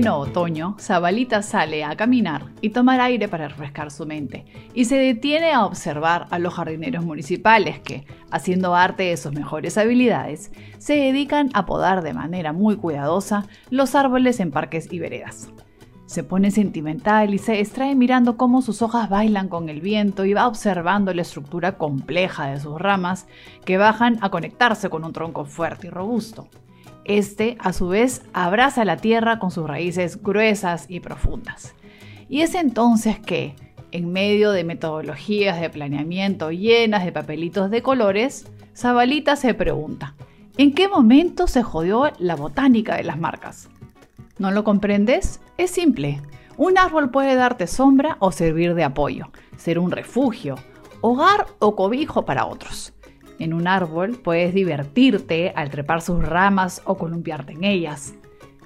[0.00, 4.96] pleno otoño, Zabalita sale a caminar y tomar aire para refrescar su mente, y se
[4.96, 10.94] detiene a observar a los jardineros municipales que, haciendo arte de sus mejores habilidades, se
[10.94, 15.50] dedican a podar de manera muy cuidadosa los árboles en parques y veredas.
[16.06, 20.32] Se pone sentimental y se distrae mirando cómo sus hojas bailan con el viento y
[20.32, 23.26] va observando la estructura compleja de sus ramas
[23.66, 26.48] que bajan a conectarse con un tronco fuerte y robusto.
[27.04, 31.74] Este, a su vez, abraza la tierra con sus raíces gruesas y profundas.
[32.28, 33.56] Y es entonces que,
[33.92, 38.46] en medio de metodologías de planeamiento llenas de papelitos de colores,
[38.76, 40.14] Zabalita se pregunta,
[40.56, 43.68] ¿en qué momento se jodió la botánica de las marcas?
[44.38, 45.40] ¿No lo comprendes?
[45.58, 46.22] Es simple.
[46.56, 50.56] Un árbol puede darte sombra o servir de apoyo, ser un refugio,
[51.00, 52.92] hogar o cobijo para otros.
[53.40, 58.12] En un árbol puedes divertirte al trepar sus ramas o columpiarte en ellas.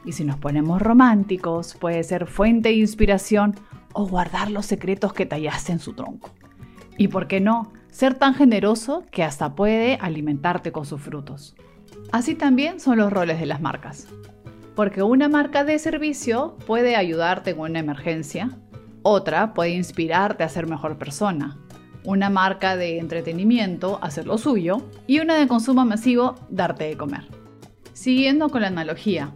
[0.04, 3.54] Y si nos ponemos románticos, puede ser fuente de inspiración
[3.92, 6.32] o guardar los secretos que tallaste en su tronco.
[6.98, 11.54] Y por qué no, ser tan generoso que hasta puede alimentarte con sus frutos.
[12.10, 14.08] Así también son los roles de las marcas.
[14.74, 18.58] Porque una marca de servicio puede ayudarte en una emergencia,
[19.02, 21.63] otra puede inspirarte a ser mejor persona,
[22.04, 27.26] una marca de entretenimiento hacer lo suyo y una de consumo masivo darte de comer.
[27.92, 29.32] Siguiendo con la analogía,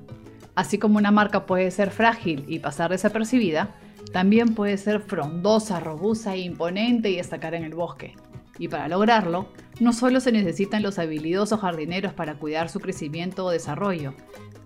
[0.55, 3.75] así como una marca puede ser frágil y pasar desapercibida,
[4.13, 8.15] también puede ser frondosa, robusta e imponente y destacar en el bosque.
[8.59, 9.49] Y para lograrlo,
[9.81, 14.15] no solo se necesitan los habilidosos jardineros para cuidar su crecimiento o desarrollo,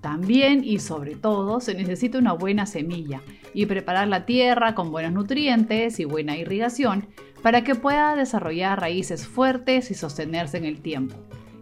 [0.00, 3.20] también y sobre todo se necesita una buena semilla
[3.54, 7.06] y preparar la tierra con buenos nutrientes y buena irrigación
[7.42, 11.16] para que pueda desarrollar raíces fuertes y sostenerse en el tiempo.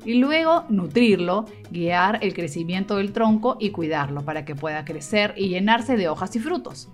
[0.04, 5.48] Y luego nutrirlo, guiar el crecimiento del tronco y cuidarlo para que pueda crecer y
[5.48, 6.88] llenarse de hojas y frutos.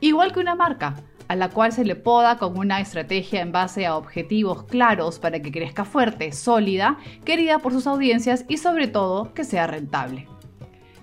[0.00, 0.96] Igual que una marca,
[1.28, 5.40] a la cual se le poda con una estrategia en base a objetivos claros para
[5.40, 10.28] que crezca fuerte, sólida, querida por sus audiencias y sobre todo que sea rentable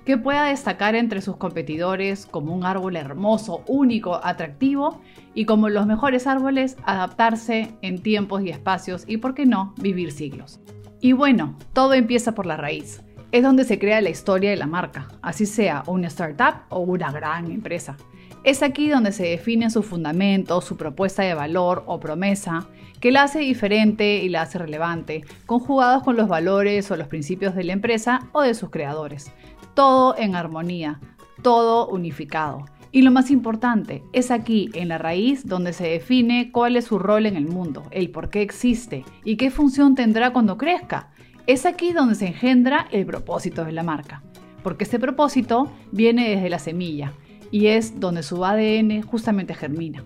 [0.06, 5.02] que pueda destacar entre sus competidores como un árbol hermoso, único, atractivo
[5.34, 10.12] y como los mejores árboles adaptarse en tiempos y espacios y, por qué no, vivir
[10.12, 10.60] siglos.
[11.00, 13.04] Y bueno, todo empieza por la raíz.
[13.32, 17.12] Es donde se crea la historia de la marca, así sea una startup o una
[17.12, 17.96] gran empresa.
[18.44, 22.68] Es aquí donde se definen sus fundamentos, su propuesta de valor o promesa,
[23.00, 27.54] que la hace diferente y la hace relevante, conjugados con los valores o los principios
[27.54, 29.32] de la empresa o de sus creadores.
[29.76, 31.00] Todo en armonía,
[31.44, 32.66] todo unificado.
[32.92, 36.98] Y lo más importante, es aquí, en la raíz, donde se define cuál es su
[36.98, 41.12] rol en el mundo, el por qué existe y qué función tendrá cuando crezca.
[41.46, 44.24] Es aquí donde se engendra el propósito de la marca,
[44.64, 47.14] porque ese propósito viene desde la semilla
[47.52, 50.04] y es donde su ADN justamente germina.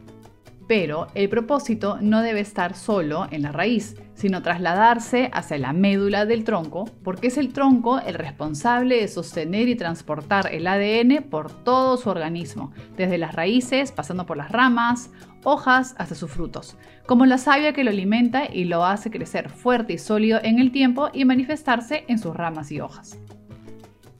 [0.67, 6.25] Pero el propósito no debe estar solo en la raíz, sino trasladarse hacia la médula
[6.25, 11.51] del tronco, porque es el tronco el responsable de sostener y transportar el ADN por
[11.51, 15.11] todo su organismo, desde las raíces, pasando por las ramas,
[15.44, 19.94] hojas, hasta sus frutos, como la savia que lo alimenta y lo hace crecer fuerte
[19.94, 23.19] y sólido en el tiempo y manifestarse en sus ramas y hojas.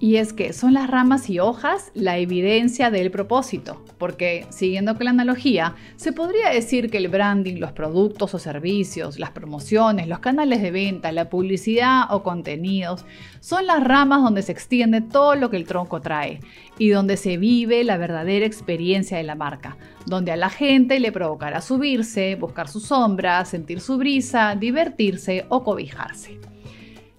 [0.06, 5.06] Y es que son las ramas y hojas la evidencia del propósito, porque siguiendo con
[5.06, 10.20] la analogía, se podría decir que el branding, los productos o servicios, las promociones, los
[10.20, 13.04] canales de venta, la publicidad o contenidos,
[13.40, 16.40] son las ramas donde se extiende todo lo que el tronco trae
[16.78, 21.12] y donde se vive la verdadera experiencia de la marca, donde a la gente le
[21.12, 26.40] provocará subirse, buscar su sombra, sentir su brisa, divertirse o cobijarse.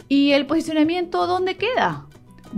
[0.09, 2.07] ¿Y el posicionamiento dónde queda?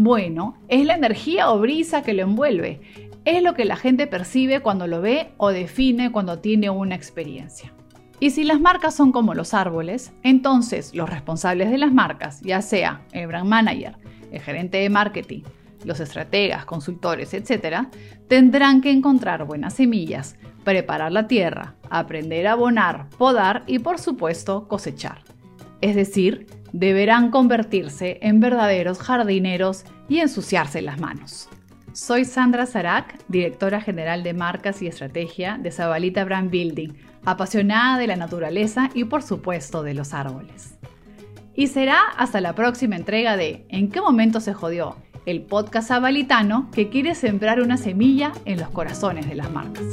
[0.00, 2.80] Bueno, es la energía o brisa que lo envuelve.
[3.24, 7.72] Es lo que la gente percibe cuando lo ve o define cuando tiene una experiencia.
[8.20, 12.62] Y si las marcas son como los árboles, entonces los responsables de las marcas, ya
[12.62, 13.96] sea el brand manager,
[14.30, 15.42] el gerente de marketing,
[15.84, 17.88] los estrategas, consultores, etc.,
[18.28, 24.68] tendrán que encontrar buenas semillas, preparar la tierra, aprender a abonar, podar y por supuesto
[24.68, 25.22] cosechar.
[25.80, 31.48] Es decir, deberán convertirse en verdaderos jardineros y ensuciarse las manos.
[31.92, 36.90] Soy Sandra Sarac, directora general de marcas y estrategia de Zabalita Brand Building,
[37.24, 40.78] apasionada de la naturaleza y por supuesto de los árboles.
[41.54, 44.96] Y será hasta la próxima entrega de ¿En qué momento se jodió?
[45.26, 49.84] El podcast zabalitano que quiere sembrar una semilla en los corazones de las marcas.